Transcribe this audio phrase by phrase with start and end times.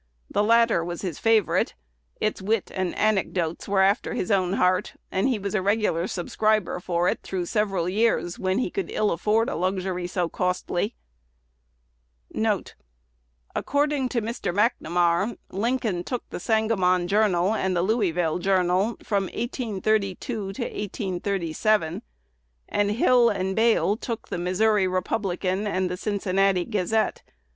[0.29, 1.75] 1 The latter was his favorite:
[2.19, 6.79] its wit and anecdotes were after his own heart; and he was a regular subscriber
[6.79, 10.95] for it through several years when he could ill afford a luxury so costly.
[12.29, 12.63] 1
[13.53, 14.51] According to Mr.
[14.51, 22.01] McNamar, Lincoln took "The Sangamon Journal" and "The Louisville Journal" from 1832 to 1837;
[22.67, 27.21] and Hill and Bale took "The Missouri Republican" and "The Cincinnati Gazette."